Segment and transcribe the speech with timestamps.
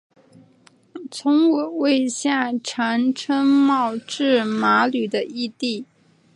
[1.11, 5.85] 从五位下长岑茂智麻吕的义弟。